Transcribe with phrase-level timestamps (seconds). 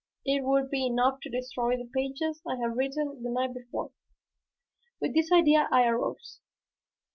[0.25, 3.91] It would be enough to destroy the pages I had written the night before.
[4.99, 6.39] With this idea I arose.